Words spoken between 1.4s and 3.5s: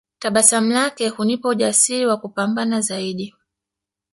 ujasiri wa kupambana zaidi